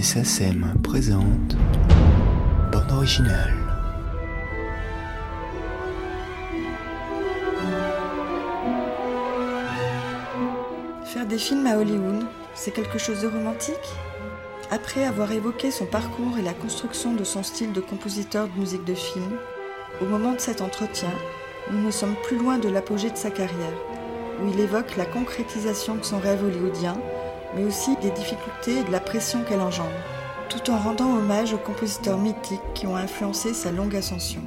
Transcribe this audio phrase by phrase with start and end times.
[0.00, 1.56] Musée SACEM présente
[2.72, 3.52] Bande originale.
[11.04, 12.24] Faire des films à Hollywood,
[12.54, 13.76] c'est quelque chose de romantique?
[14.70, 18.86] Après avoir évoqué son parcours et la construction de son style de compositeur de musique
[18.86, 19.36] de film,
[20.00, 21.12] au moment de cet entretien,
[21.70, 23.76] nous ne sommes plus loin de l'apogée de sa carrière,
[24.42, 26.96] où il évoque la concrétisation de son rêve hollywoodien,
[27.54, 29.90] mais aussi des difficultés et de la pression qu'elle engendre,
[30.48, 34.40] tout en rendant hommage aux compositeurs mythiques qui ont influencé sa longue ascension.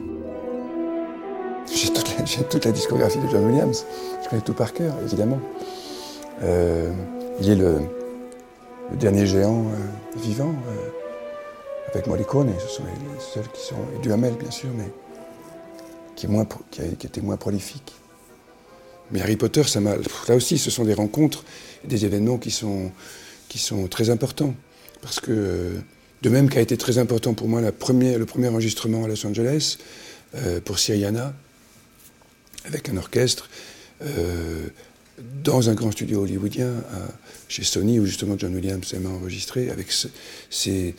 [1.73, 3.85] J'ai toute, la, discographie de John Williams.
[4.23, 5.39] Je connais tout par cœur, évidemment.
[6.41, 6.91] Euh,
[7.39, 7.79] il est le,
[8.91, 10.89] le dernier géant euh, vivant, euh,
[11.93, 13.75] avec Morricone, ce sont les, seuls qui sont.
[13.95, 14.91] Et Duhamel, bien sûr, mais
[16.15, 16.45] qui, a,
[16.97, 17.95] qui était moins prolifique.
[19.11, 19.95] Mais Harry Potter, ça m'a.
[20.27, 21.43] Là aussi, ce sont des rencontres,
[21.83, 22.91] des événements qui sont,
[23.89, 24.55] très importants.
[25.01, 25.73] Parce que,
[26.21, 29.77] de même qu'a été très important pour moi le premier enregistrement à Los Angeles,
[30.35, 31.33] euh, pour Syriana,
[32.65, 33.49] avec un orchestre,
[34.01, 34.67] euh,
[35.43, 36.71] dans un grand studio hollywoodien,
[37.47, 39.93] chez Sony, où justement John Williams m'a enregistré, avec
[40.49, 40.95] ses,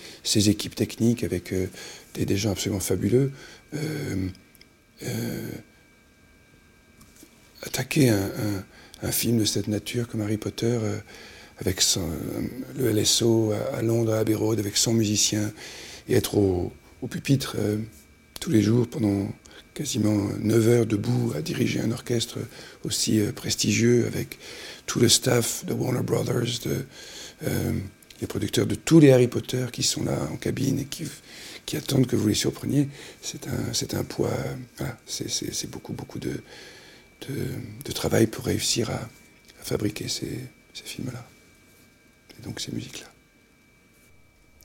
[0.49, 1.67] équipes techniques, avec euh,
[2.15, 3.33] des, gens absolument fabuleux.
[7.67, 10.97] Attaquer un, film de cette nature comme Harry Potter, euh,
[11.59, 12.01] avec euh,
[12.79, 15.53] le LSO à, Londres, à Abbey Road, avec 100 musiciens,
[16.09, 16.73] et être au,
[17.11, 17.77] pupitre euh,
[18.41, 19.29] tous les jours pendant
[19.75, 22.39] quasiment 9 heures debout à diriger un orchestre
[22.85, 24.39] aussi prestigieux, avec
[24.87, 26.61] tout le staff de Warner Brothers,
[28.21, 32.07] les producteurs de tous les Harry Potter qui sont là en cabine et qui, attendent
[32.07, 32.89] que vous les surpreniez,
[33.21, 34.31] c'est un, un poids,
[35.07, 36.41] c'est beaucoup, beaucoup de,
[37.23, 39.01] de, travail pour réussir à,
[39.63, 41.25] fabriquer ces, films-là,
[42.39, 43.07] et donc ces musiques-là.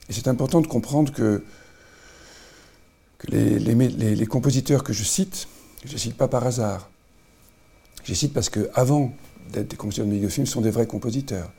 [0.08, 1.42] Et c'est important de comprendre que,
[3.18, 5.48] que les, compositeurs que je cite,
[5.84, 6.90] je ne cite pas par hasard.
[8.04, 9.14] Je les cite parce qu'avant
[9.52, 11.50] d'être des compositeurs de musique de film, sont des vrais compositeurs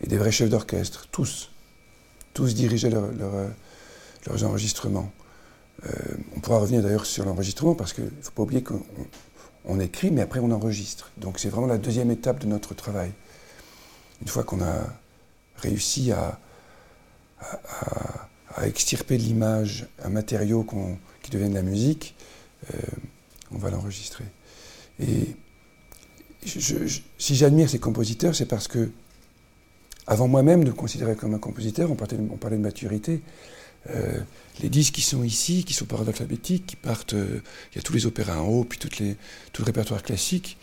[0.00, 1.50] et des vrais chefs d'orchestre, tous.
[2.32, 3.32] Tous dirigeaient leur- leur,
[4.26, 5.12] leurs enregistrements.
[5.86, 5.90] Euh,
[6.36, 8.82] on pourra revenir d'ailleurs sur l'enregistrement parce qu'il ne faut pas oublier qu'on
[9.64, 11.10] on- écrit, mais après on enregistre.
[11.16, 13.12] Donc c'est vraiment la deuxième étape de notre travail.
[14.20, 14.86] Une fois qu'on a
[15.56, 16.38] réussi à,
[18.62, 20.64] extirper de l'image un matériau
[21.22, 22.14] qui devient de la musique,
[22.72, 22.78] euh,
[23.50, 24.24] on va l'enregistrer.
[25.00, 25.34] Et
[26.46, 28.90] si j'admire ces compositeurs, c'est parce que,
[30.06, 33.22] avant moi-même de me considérer comme un compositeur, on parlait de maturité,
[33.90, 34.20] euh,
[34.60, 37.40] les disques qui sont ici, qui sont par ordre alphabétique, qui partent, euh,
[37.72, 40.56] il y a tous les opéras en haut, puis tout le répertoire classique.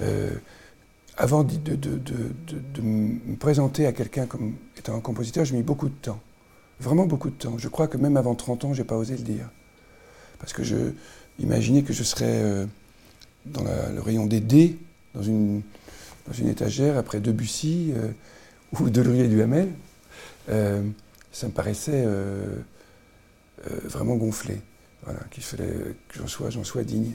[0.00, 0.30] euh,
[1.18, 1.76] avant de,
[2.80, 6.18] me présenter à quelqu'un comme étant un compositeur, j'ai mis beaucoup de temps.
[6.80, 7.58] Vraiment beaucoup de temps.
[7.58, 9.50] Je crois que même avant 30 ans, je n'ai pas osé le dire.
[10.38, 10.92] Parce que je
[11.38, 12.66] imaginais que je serais
[13.44, 14.78] dans le rayon des dés,
[15.14, 15.62] dans une,
[16.48, 17.92] étagère, après Debussy
[18.72, 19.68] ou Delorier et Duhamel.
[21.32, 22.56] Ça me paraissait euh,
[23.66, 24.60] euh, vraiment gonflé.
[25.04, 25.72] Voilà, qu'il fallait
[26.08, 27.12] que j'en sois, j'en sois digne.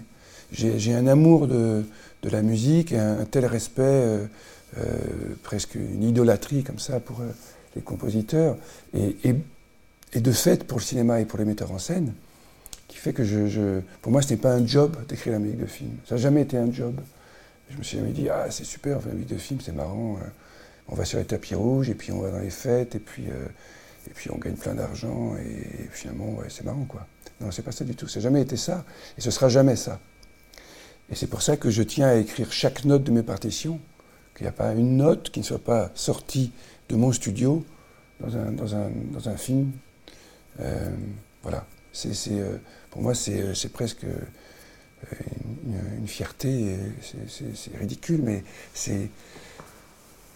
[0.52, 1.84] J'ai un amour de,
[2.24, 4.28] la musique, un, un tel respect,
[4.78, 7.22] euh, presque une idolâtrie comme ça pour
[7.76, 8.58] les compositeurs,
[8.94, 9.36] et,
[10.20, 12.14] de fait pour le cinéma et pour les metteurs en scène,
[12.88, 15.66] qui fait que je, pour moi ce n'est pas un job d'écrire la musique de
[15.66, 15.92] film.
[16.06, 17.00] Ça n'a jamais été un job.
[17.70, 20.28] Je me suis jamais dit, ah c'est super, la musique de film, c'est marrant, euh,
[20.88, 23.26] on va sur les tapis rouges, et puis on va dans les fêtes, et puis,
[24.10, 27.06] et puis on gagne plein d'argent, et, finalement, c'est marrant quoi.
[27.42, 28.86] Non, c'est pas ça du tout, ça n'a jamais été ça,
[29.18, 30.00] et ce sera jamais ça.
[31.10, 33.80] Et c'est pour ça que je tiens à écrire chaque note de mes partitions,
[34.36, 36.52] qu'il n'y a pas une note qui ne soit pas sortie
[36.90, 37.66] de mon studio
[38.20, 39.72] dans un, dans un, dans un film.
[40.60, 40.90] Euh,
[41.44, 41.66] voilà.
[41.94, 42.58] C'est, euh,
[42.92, 44.06] pour moi, c'est, euh, presque
[45.66, 46.76] une, fierté.
[47.02, 48.44] C'est, ridicule, mais
[48.74, 49.10] c'est,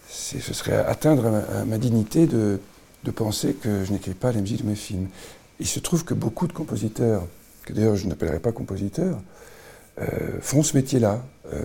[0.08, 2.60] ce serait atteindre ma, ma dignité de,
[3.04, 5.08] de penser que je n'écris pas la musique de mes films.
[5.60, 7.26] Il se trouve que beaucoup de compositeurs,
[7.64, 9.20] que d'ailleurs je n'appellerai pas compositeurs,
[10.00, 11.24] euh, font ce métier-là.
[11.52, 11.62] Euh,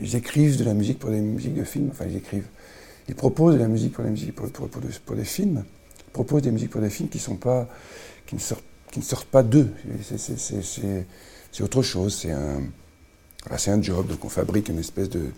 [0.00, 1.88] ils écrivent de la musique pour des musiques de films.
[1.90, 2.48] Enfin, ils écrivent.
[3.08, 4.34] Ils proposent de la musique pour des musiques
[5.24, 5.64] films.
[6.08, 7.18] Ils proposent des musiques pour des films qui
[8.34, 9.68] ne sortent, pas d'eux.
[10.16, 12.14] C'est- autre chose.
[12.14, 12.62] C'est un,
[13.82, 14.06] job.
[14.08, 15.30] Donc on fabrique une espèce de-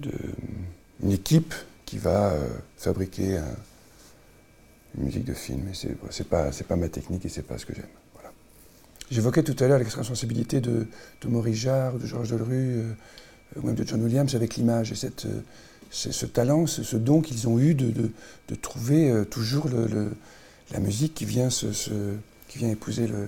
[0.00, 0.10] de-
[1.02, 1.54] une équipe
[1.90, 3.56] qui va euh, fabriquer un-
[4.96, 5.66] une musique de film.
[5.68, 5.74] Et
[6.10, 7.88] c'est pas, c'est pas ma technique et c'est pas ce que j'aime.
[8.14, 8.30] Voilà.
[9.10, 10.86] J'évoquais tout à l'heure l'extra-sensibilité de,
[11.20, 12.92] de Maurice Jarre, de Georges Delerue, euh,
[13.56, 15.40] ou même de John Williams avec l'image et cette, euh,
[15.90, 20.12] c'est ce talent, ce, don qu'ils ont eu de, de, trouver toujours le,
[20.70, 21.66] la musique qui vient, se,
[22.46, 23.26] qui vient épouser le,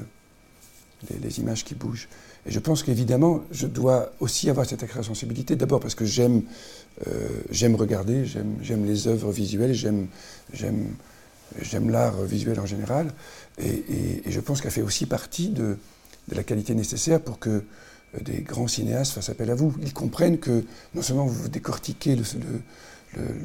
[1.20, 2.08] les, images qui bougent.
[2.44, 6.42] Et je pense qu'évidemment, je dois aussi avoir cette sensibilité, d'abord parce que j'aime
[7.06, 10.08] euh, j'aime regarder, j'aime les œuvres visuelles, j'aime
[11.90, 13.12] l'art visuel en général,
[13.58, 15.78] et, je pense qu'elle fait aussi partie de,
[16.28, 17.62] de, la qualité nécessaire pour que euh,
[18.20, 19.74] des grands cinéastes fassent appel à vous.
[19.80, 20.64] Ils comprennent que
[20.94, 22.16] non seulement vous décortiquez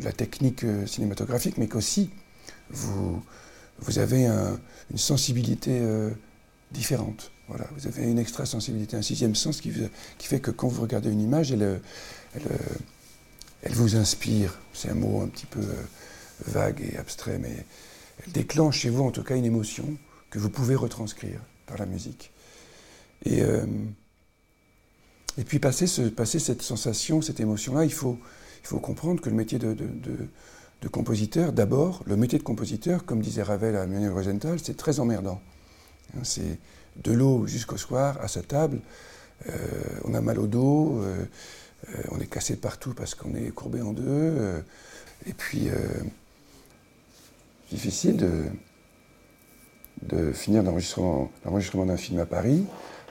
[0.01, 2.09] la technique euh, cinématographique, mais qu'aussi
[2.69, 3.21] vous,
[3.79, 5.81] vous avez une sensibilité
[6.71, 7.31] différente.
[7.47, 9.71] Voilà, vous avez une extra-sensibilité, un sixième sens qui,
[10.19, 11.81] fait que quand vous regardez une image, elle,
[13.63, 14.59] elle, vous inspire.
[14.73, 15.83] C'est un mot un petit peu euh,
[16.45, 17.65] vague et abstrait, mais
[18.25, 19.85] elle déclenche chez vous en tout cas une émotion
[20.29, 22.31] que vous pouvez retranscrire par la musique.
[23.25, 23.65] Et, euh,
[25.45, 28.17] puis passer, ce, passer cette sensation, cette émotion-là, il faut,
[28.81, 29.75] comprendre que le métier de,
[30.91, 35.39] compositeur, d'abord, le métier de compositeur, comme disait Ravel à Manuel Rosenthal, c'est très emmerdant.
[36.17, 36.23] Hein,
[37.03, 38.79] de l'eau jusqu'au soir à sa table.
[39.49, 39.53] Euh,
[40.03, 41.25] on a mal au dos, euh,
[41.89, 44.63] euh, on est cassé partout parce qu'on est courbé en deux.
[45.27, 45.69] et puis,
[47.71, 48.45] difficile de,
[50.03, 52.65] de finir l'enregistrement d'un film à Paris,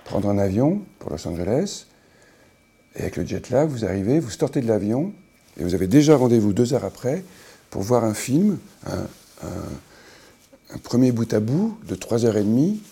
[0.05, 1.87] prendre un avion pour Los Angeles,
[2.97, 5.13] et avec le jet lag, vous arrivez, vous sortez de l'avion,
[5.59, 7.23] et vous avez déjà rendez-vous deux heures après
[7.71, 9.07] pour voir un film, un,
[10.75, 12.83] un premier bout à bout de trois heures et demie,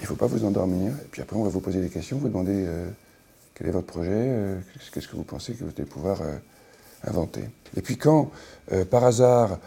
[0.00, 0.92] il ne faut pas vous endormir.
[0.92, 2.88] Et puis après, on va vous poser des questions, vous demander euh,
[3.54, 4.58] quel est votre projet, euh,
[4.92, 6.36] qu'est-ce que vous pensez que vous allez pouvoir euh,
[7.04, 7.42] inventer.
[7.76, 8.30] Et puis quand,
[8.90, 9.58] par hasard,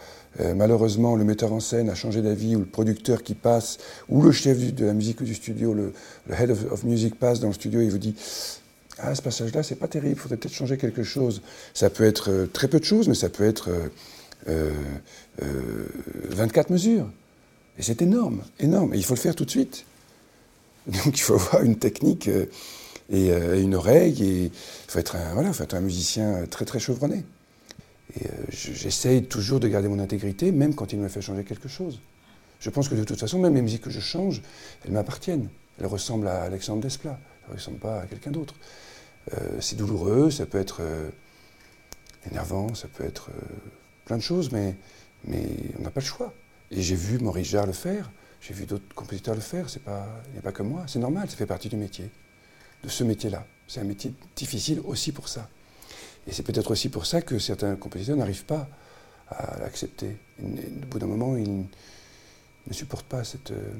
[0.54, 3.78] malheureusement, le metteur en scène a changé d'avis, ou le producteur qui passe,
[4.08, 5.92] ou le chef de la musique du studio, le,
[6.30, 8.14] head of, music passe dans le studio et vous dit
[8.98, 11.42] Ah, ce passage-là, c'est pas terrible, il faudrait peut-être changer quelque chose.
[11.72, 13.70] Ça peut être très peu de choses, mais ça peut être
[15.38, 17.10] 24 mesures.
[17.78, 18.94] Et c'est énorme, énorme.
[18.94, 19.86] Et il faut le faire tout de suite.
[20.86, 22.46] Donc il faut avoir une technique euh,
[23.12, 24.50] euh, et une oreille, et il
[24.88, 27.24] faut être un, voilà, faut être un musicien très très chevronné.
[28.20, 31.68] Et euh, j'essaye toujours de garder mon intégrité, même quand il me fait changer quelque
[31.68, 32.00] chose.
[32.60, 34.42] Je pense que de toute façon, même les musiques que je change,
[34.84, 35.48] elles m'appartiennent.
[35.78, 38.54] Elles ressemblent à Alexandre Desplat, elles ne ressemblent pas à quelqu'un d'autre.
[39.60, 40.82] c'est douloureux, ça peut être
[42.30, 43.30] énervant, ça peut être
[44.04, 44.76] plein de choses, mais,
[45.26, 45.44] mais
[45.78, 46.32] on n'a pas le choix.
[46.70, 48.10] Et j'ai vu Maurice Jarre le faire.
[48.46, 51.36] J'ai vu d'autres compositeurs le faire, il n'y a pas que moi, c'est normal, ça
[51.36, 52.10] fait partie du métier,
[52.82, 53.46] de ce métier-là.
[53.66, 55.48] C'est un métier difficile aussi pour ça.
[56.26, 58.68] Et c'est peut-être aussi pour ça que certains compositeurs n'arrivent pas
[59.28, 60.18] à l'accepter.
[60.42, 61.64] Au bout d'un moment, ils
[62.66, 63.72] ne supportent pas cette, euh,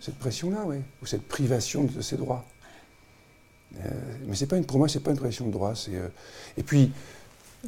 [0.00, 2.44] cette pression-là, oui, ou cette privation de ses droits.
[3.78, 3.90] Euh,
[4.26, 5.74] mais c'est pas une, pour moi, ce n'est pas une pression de droit.
[5.90, 6.08] Euh,
[6.56, 6.90] et puis,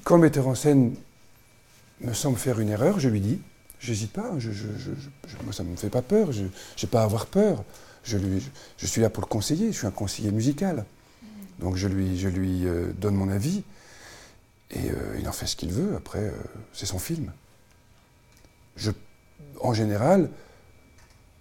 [0.03, 0.97] quand le metteur en scène
[2.01, 3.41] me semble faire une erreur, je lui dis,
[3.81, 4.51] J'hésite pas, je,
[5.45, 7.65] moi ça ne me fait pas peur, je n'ai pas à avoir peur.
[8.05, 8.19] Je,
[8.79, 10.85] je, suis là pour le conseiller, je suis un conseiller musical.
[11.59, 13.63] Donc je lui, je euh, donne mon avis
[14.71, 16.33] et euh, il en fait ce qu'il veut, après euh,
[16.73, 17.33] c'est son film.
[18.77, 18.91] Je,
[19.61, 20.31] en général,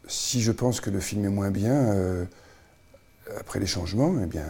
[0.07, 2.27] si je pense que le film est moins bien,
[3.39, 4.45] après les changements, eh bien,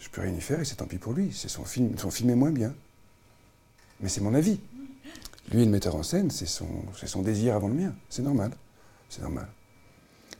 [0.00, 1.32] je peux rien y faire et c'est tant pis pour lui.
[1.32, 2.74] Son film est moins bien.
[4.00, 4.58] Mais c'est mon avis.
[5.50, 7.94] Lui, le metteur en scène, c'est son, désir avant le mien.
[8.08, 8.52] C'est normal.
[9.08, 9.46] C'est normal.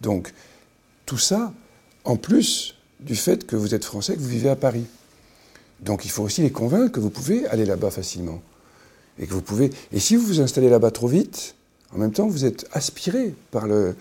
[0.01, 0.33] Donc,
[1.07, 1.53] tout ça,
[2.05, 4.87] en plus du fait que vous êtes français, que vous vivez à Paris.
[5.81, 8.41] Donc, il faut aussi les convaincre que vous pouvez aller là-bas facilement.
[9.19, 9.71] Et que vous pouvez.
[9.93, 11.57] Et si vous vous installez là-bas trop vite,
[11.95, 13.95] en même temps, vous êtes aspiré par le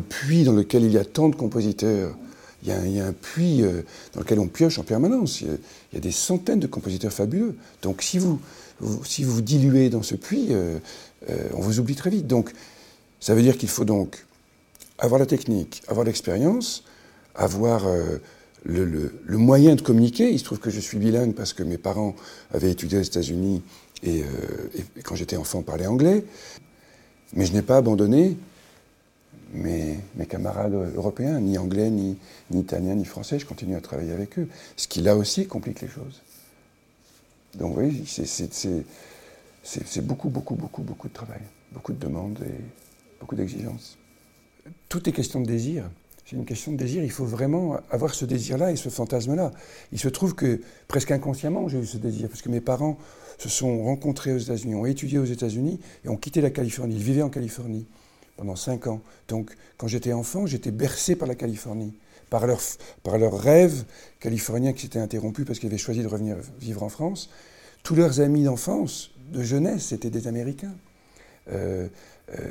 [0.00, 2.14] puits dans lequel il y a tant de compositeurs.
[2.62, 3.82] Il y a un, puits euh,
[4.14, 5.40] dans lequel on pioche en permanence.
[5.40, 5.48] Il
[5.92, 7.56] y, a, des centaines de compositeurs fabuleux.
[7.82, 8.40] Donc, si vous,
[9.04, 10.78] si vous vous diluez dans ce puits, euh,
[11.28, 12.28] euh, on vous oublie très vite.
[12.28, 12.52] Donc,
[13.18, 14.24] ça veut dire qu'il faut donc
[14.98, 16.84] avoir la technique, avoir l'expérience,
[17.34, 17.86] avoir
[18.64, 20.30] le, moyen de communiquer.
[20.30, 22.14] Il se trouve que je suis bilingue parce que mes parents
[22.52, 23.62] avaient étudié aux États-Unis
[24.04, 24.24] et,
[25.04, 26.24] quand j'étais enfant, parlaient anglais.
[27.34, 28.36] Mais je n'ai pas abandonné
[29.52, 32.16] mes, camarades européens, ni anglais, ni,
[32.50, 33.38] ni italiens, ni français.
[33.38, 34.48] Je continue à travailler avec eux.
[34.76, 36.22] Ce qui, là aussi, complique les choses.
[37.58, 38.04] Donc oui,
[39.62, 41.42] c'est beaucoup, beaucoup, beaucoup, beaucoup de travail,
[41.72, 42.60] beaucoup de demandes et
[43.20, 43.98] beaucoup d'exigences.
[44.88, 45.90] Tout est question de désir.
[46.24, 47.02] C'est une question de désir.
[47.04, 49.50] Il faut vraiment avoir ce désir-là et ce fantasme-là.
[49.92, 52.96] Il se trouve que presque inconsciemment, j'ai eu ce désir, parce que mes parents
[53.38, 56.94] se sont rencontrés aux États-Unis, ont étudié aux États-Unis et ont quitté la Californie.
[56.94, 57.86] Ils vivaient en Californie
[58.36, 59.00] pendant cinq ans.
[59.28, 61.94] Donc, quand j'étais enfant, j'étais bercé par la Californie
[62.32, 62.60] par leur,
[63.02, 63.84] par leur rêve
[64.18, 67.28] californien qui s'était interrompu parce qu'ils avaient choisi de revenir vivre en France.
[67.82, 70.74] tous leurs amis d'enfance, de jeunesse, étaient des Américains.
[71.52, 71.88] Euh,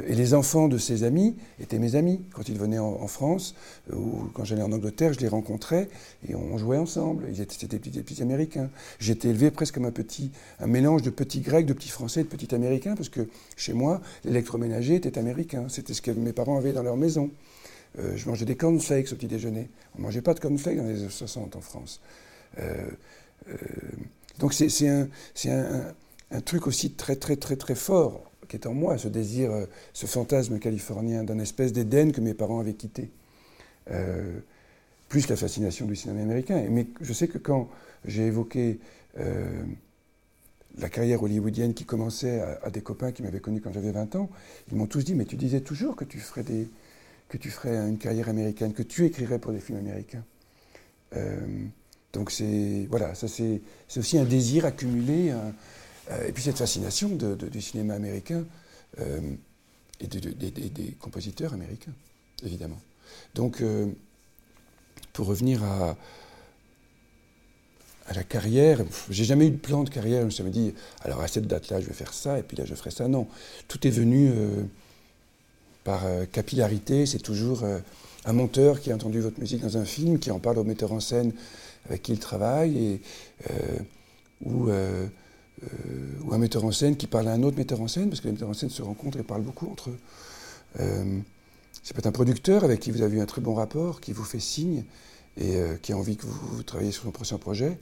[0.07, 2.21] et les enfants de ces amis étaient mes amis.
[2.33, 3.55] Quand ils venaient en, France
[3.91, 5.89] euh, ou quand j'allais en Angleterre, je les rencontrais
[6.27, 7.25] et on jouait ensemble.
[7.29, 8.69] Ils étaient, des, petits, Américains.
[8.99, 12.27] J'étais élevé presque comme un petit, un mélange de petits Grecs, de petits Français de
[12.27, 15.65] petits Américains, parce que chez moi, l'électroménager était américain.
[15.69, 17.31] C'était ce que mes parents avaient dans leur maison.
[17.97, 19.69] Euh, je mangeais des cornflakes au petit déjeuner.
[19.95, 22.01] On ne mangeait pas de cornflakes dans les années 60 en France.
[24.37, 25.07] donc c'est un,
[25.45, 25.81] un,
[26.31, 29.65] un truc aussi très très très très fort qui est en moi, ce désir, euh,
[29.93, 33.09] ce fantasme californien d'un espèce d'Éden que mes parents avaient quitté.
[33.89, 34.39] Euh,
[35.07, 36.61] plus la fascination du cinéma américain.
[36.69, 37.69] Mais je sais que quand
[38.03, 38.79] j'ai évoqué
[39.17, 39.63] euh,
[40.77, 44.29] la carrière hollywoodienne qui commençait à, des copains qui m'avaient connu quand j'avais 20 ans,
[44.69, 46.67] ils m'ont tous dit Mais tu disais toujours que tu ferais, des,
[47.29, 50.23] que tu ferais une carrière américaine, que tu écrirais pour des films américains.
[52.13, 53.61] donc c'est voilà, c'est
[53.97, 55.33] aussi un désir accumulé,
[56.27, 58.45] et puis cette fascination du cinéma américain
[58.99, 59.19] euh,
[59.99, 61.93] et des compositeurs américains,
[62.43, 62.79] évidemment.
[63.35, 63.87] Donc, euh,
[65.13, 65.95] pour revenir à,
[68.13, 70.21] la carrière, j'ai jamais eu de plan de carrière.
[70.21, 72.65] Je me suis dit, alors à cette date-là, je vais faire ça, et puis là,
[72.65, 73.07] je ferai ça.
[73.07, 73.27] Non,
[73.67, 74.33] tout est venu
[75.85, 77.05] par capillarité.
[77.05, 77.63] C'est toujours
[78.25, 80.91] un monteur qui a entendu votre musique dans un film, qui en parle au metteur
[80.91, 81.31] en scène
[81.85, 82.99] avec qui il travaille,
[84.43, 84.69] ou
[85.63, 85.67] euh,
[86.23, 88.27] ou un metteur en scène qui parle à un autre metteur en scène, parce que
[88.27, 89.97] les metteurs en scène se rencontrent et parlent beaucoup entre eux.
[90.79, 91.19] Euh,
[91.83, 94.23] c'est peut-être un producteur avec qui vous avez eu un très bon rapport, qui vous
[94.23, 94.83] fait signe
[95.37, 97.77] et euh, qui a envie que vous, travailliez sur son prochain projet.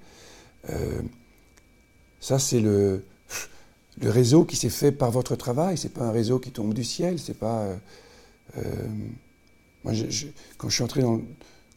[2.20, 3.04] ça, c'est le,
[4.02, 5.78] le réseau qui s'est fait par votre travail.
[5.78, 7.20] C'est pas un réseau qui tombe du ciel.
[7.20, 7.68] C'est pas.
[9.84, 9.94] moi,
[10.58, 11.22] quand je suis entré dans,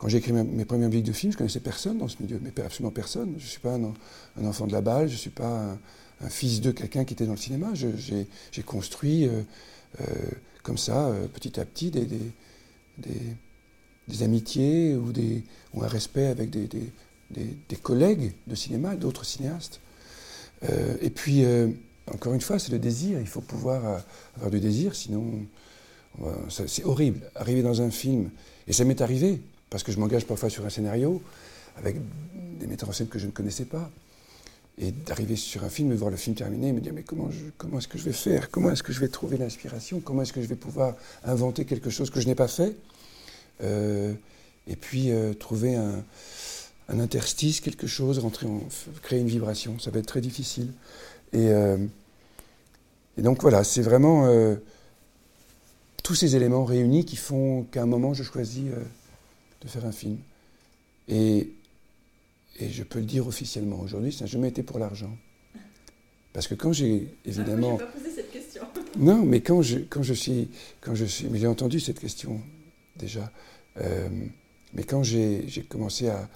[0.03, 2.51] quand j'ai écrit mes, premières musiques de films, je connaissais personne dans ce milieu, mais
[2.61, 3.35] absolument personne.
[3.39, 5.77] Je ne suis pas un, enfant de la balle, je ne suis pas
[6.21, 7.69] un, fils de quelqu'un qui était dans le cinéma.
[7.75, 9.43] J'ai construit euh,
[10.01, 10.05] euh,
[10.65, 12.09] comme ça, euh, petit à petit, des,
[14.25, 19.81] amitiés ou un respect avec des, collègues de cinéma, d'autres cinéastes.
[21.01, 21.45] et puis,
[22.13, 23.21] encore une fois, c'est le désir.
[23.21, 24.03] Il faut pouvoir
[24.35, 25.47] avoir du désir, sinon
[26.49, 27.21] c'est horrible.
[27.37, 28.31] Arriver dans un film,
[28.67, 29.41] et ça m'est arrivé,
[29.73, 31.23] parce que je m'engage parfois sur un scénario
[31.79, 31.97] avec
[32.61, 33.91] des metteurs en scène que je ne connaissais pas.
[34.79, 37.31] Et d'arriver sur un film et voir le film terminé et me dire mais comment,
[37.57, 38.51] comment est-ce que je vais faire?
[38.51, 40.01] Comment est-ce que je vais trouver l'inspiration?
[40.01, 42.77] Comment est-ce que je vais pouvoir inventer quelque chose que je n'ai pas fait?
[43.63, 44.13] Euh,
[44.67, 46.05] Et puis euh, trouver un,
[46.89, 48.61] interstice, quelque chose, rentrer en,
[49.03, 49.79] créer une vibration.
[49.79, 50.71] Ça va être très difficile.
[51.33, 51.79] Et, euh,
[53.17, 54.27] et donc voilà, c'est vraiment
[56.03, 58.65] tous ces éléments réunis qui font qu'à un moment je choisis
[59.63, 60.19] de faire un film.
[61.09, 61.53] Et,
[62.59, 65.17] et je peux le dire officiellement aujourd'hui, ça n'a jamais été pour l'argent.
[66.33, 67.79] Parce que quand j'ai évidemment.
[67.81, 68.63] Ah, pas posé cette question.
[68.99, 70.51] Non, mais quand je, quand je suis.
[70.83, 72.41] Quand je suis mais j'ai entendu cette question
[72.97, 73.33] déjà.
[73.79, 74.09] Euh,
[74.75, 76.29] mais quand j'ai commencé à,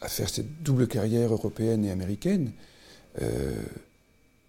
[0.00, 2.52] à, faire cette double carrière européenne et américaine,
[3.20, 3.54] euh,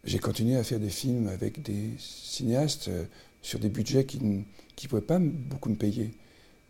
[0.04, 3.04] j'ai continué à faire des films avec des cinéastes euh,
[3.42, 4.44] sur des budgets qui ne
[4.88, 6.12] pouvaient pas beaucoup me payer.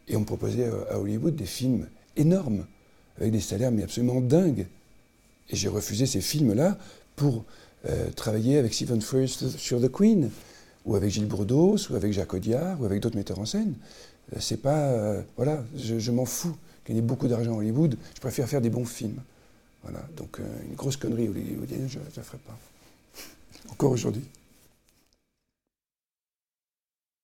[0.08, 2.65] Et on me proposait à Hollywood des films énormes,
[3.17, 4.67] avec des salaires mais absolument dingues.
[5.50, 6.77] Et j'ai refusé ces films-là
[7.15, 7.46] pour
[7.88, 10.29] euh, travailler avec Stephen Frears sur The Queen,
[10.86, 13.75] ou avec Gilles Bourdos, ou avec Jacques Audiard, ou avec d'autres metteurs en scène.
[14.34, 14.89] Euh, c'est pas.
[14.89, 16.55] Euh, voilà, je, m'en fous.
[16.88, 19.22] Gagner beaucoup d'argent à Hollywood, je préfère faire des bons films.
[19.84, 22.58] Voilà, donc une grosse connerie hollywoodienne, je ne la ferai pas.
[23.72, 24.24] Encore aujourd'hui.